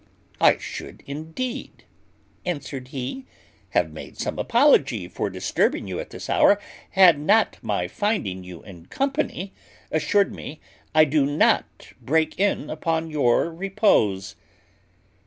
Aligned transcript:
"I 0.39 0.57
should 0.57 1.03
indeed," 1.05 1.83
answered 2.43 2.87
he, 2.87 3.27
"have 3.77 3.93
made 3.93 4.17
some 4.17 4.39
apology 4.39 5.07
for 5.07 5.29
disturbing 5.29 5.87
you 5.87 5.99
at 5.99 6.09
this 6.09 6.27
hour, 6.27 6.59
had 6.97 7.19
not 7.19 7.59
my 7.61 7.87
finding 7.87 8.43
you 8.43 8.63
in 8.63 8.87
company 8.87 9.53
assured 9.91 10.33
me 10.33 10.59
I 10.95 11.05
do 11.05 11.27
not 11.27 11.89
break 12.01 12.39
in 12.39 12.67
upon 12.71 13.11
your 13.11 13.53
repose." 13.53 14.35